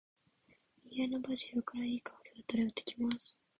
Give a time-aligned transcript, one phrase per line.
[0.89, 3.37] 家のバジルから、良い香りが漂ってきます。